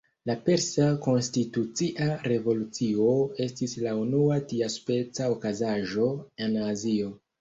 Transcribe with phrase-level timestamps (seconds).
[0.27, 3.07] La Persa Konstitucia Revolucio
[3.45, 6.09] estis la unua tiaspeca okazaĵo
[6.47, 7.13] en Azio.